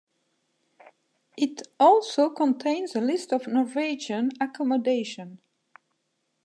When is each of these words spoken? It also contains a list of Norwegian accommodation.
It 1.37 1.61
also 1.79 2.31
contains 2.31 2.95
a 2.95 3.01
list 3.01 3.31
of 3.31 3.45
Norwegian 3.45 4.31
accommodation. 4.41 5.37